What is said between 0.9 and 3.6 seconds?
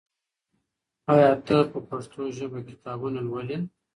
آیا ته په پښتو ژبه کتابونه لولې؟